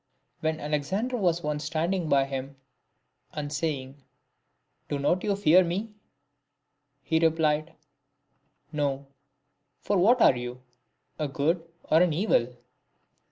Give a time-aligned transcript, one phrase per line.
[0.39, 4.03] When Alexander was once standing by him,*and saying,"
[4.89, 5.93] Do not you fear me?"
[7.03, 7.75] He replied,"
[8.81, 9.05] No;
[9.79, 10.63] for what are you,
[11.19, 12.47] a good or an evil